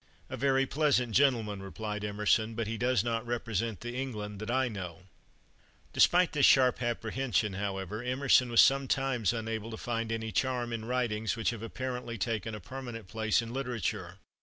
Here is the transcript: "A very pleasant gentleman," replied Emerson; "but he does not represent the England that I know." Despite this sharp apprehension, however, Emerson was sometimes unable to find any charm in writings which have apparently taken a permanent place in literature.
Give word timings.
"A 0.31 0.35
very 0.37 0.65
pleasant 0.65 1.11
gentleman," 1.11 1.61
replied 1.61 2.03
Emerson; 2.03 2.55
"but 2.55 2.65
he 2.65 2.75
does 2.75 3.03
not 3.03 3.23
represent 3.23 3.81
the 3.81 3.93
England 3.95 4.39
that 4.39 4.49
I 4.49 4.67
know." 4.67 5.03
Despite 5.93 6.31
this 6.31 6.43
sharp 6.43 6.81
apprehension, 6.81 7.53
however, 7.53 8.01
Emerson 8.01 8.49
was 8.49 8.61
sometimes 8.61 9.31
unable 9.31 9.69
to 9.69 9.77
find 9.77 10.11
any 10.11 10.31
charm 10.31 10.73
in 10.73 10.85
writings 10.85 11.35
which 11.35 11.51
have 11.51 11.61
apparently 11.61 12.17
taken 12.17 12.55
a 12.55 12.59
permanent 12.59 13.09
place 13.09 13.43
in 13.43 13.53
literature. 13.53 14.17